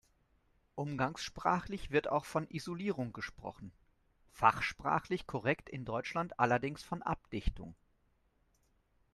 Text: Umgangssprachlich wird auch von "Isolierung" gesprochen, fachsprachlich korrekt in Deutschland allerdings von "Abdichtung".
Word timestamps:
Umgangssprachlich 0.73 1.91
wird 1.91 2.07
auch 2.07 2.25
von 2.25 2.47
"Isolierung" 2.49 3.13
gesprochen, 3.13 3.71
fachsprachlich 4.31 5.27
korrekt 5.27 5.69
in 5.69 5.85
Deutschland 5.85 6.39
allerdings 6.39 6.81
von 6.81 7.03
"Abdichtung". 7.03 7.75